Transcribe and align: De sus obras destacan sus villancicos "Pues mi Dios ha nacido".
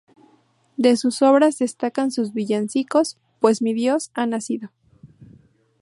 De 0.77 0.97
sus 0.97 1.21
obras 1.21 1.59
destacan 1.59 2.09
sus 2.09 2.33
villancicos 2.33 3.17
"Pues 3.39 3.61
mi 3.61 3.75
Dios 3.75 4.09
ha 4.15 4.25
nacido". 4.25 4.71